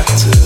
[0.00, 0.39] back to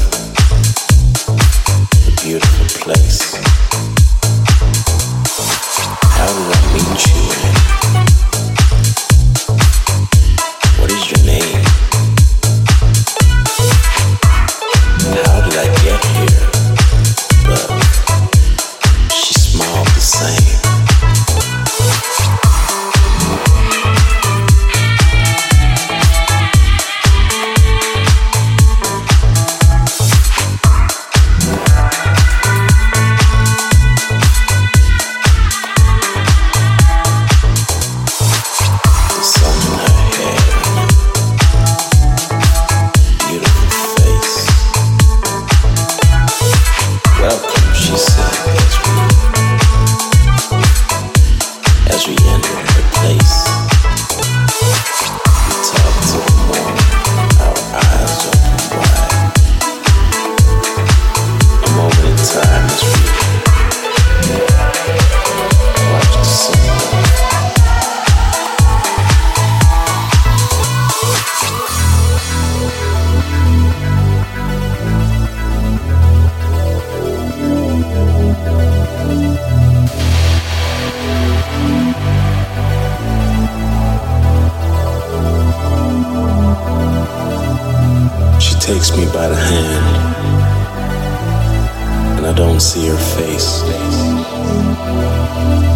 [51.94, 52.33] as.
[92.36, 93.62] don't see her face.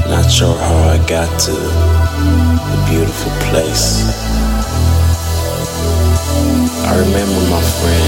[0.09, 4.03] Not sure how I got to the beautiful place.
[6.85, 8.08] I remember my friend.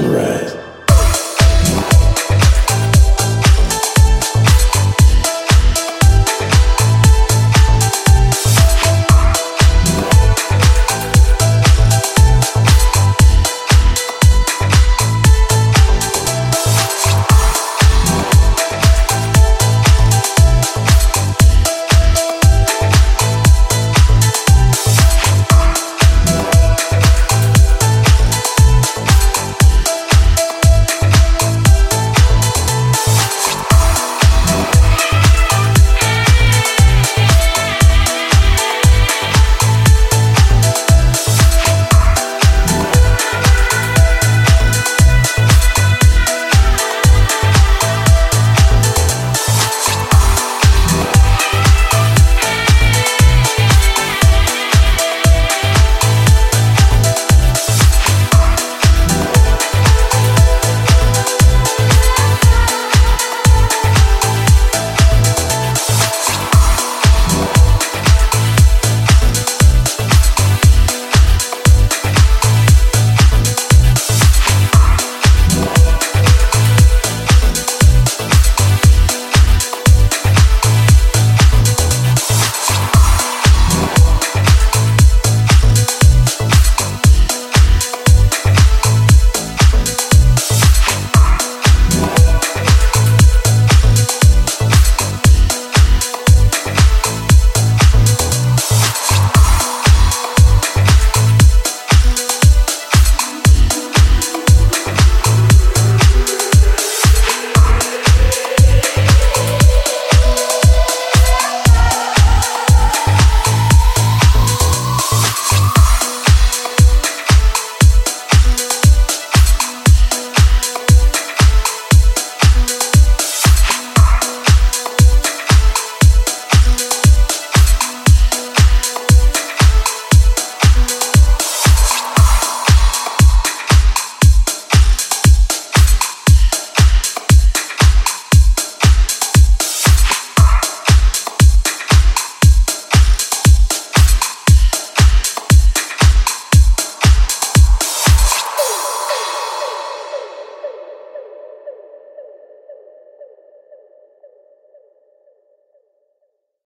[0.00, 0.59] sunrise.